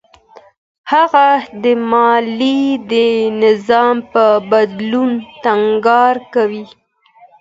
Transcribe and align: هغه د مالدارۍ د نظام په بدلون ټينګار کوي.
هغه 0.91 1.27
د 1.63 1.65
مالدارۍ 1.91 2.61
د 2.91 2.93
نظام 3.43 3.95
په 4.11 4.23
بدلون 4.51 5.11
ټينګار 5.43 6.15
کوي. 6.33 6.65